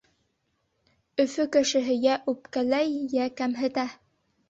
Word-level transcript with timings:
Өфө 1.25 1.47
кешеһе 1.57 1.99
йә 2.07 2.17
үпкәләй, 2.35 2.99
йә 3.15 3.33
кәмһетә. 3.39 3.91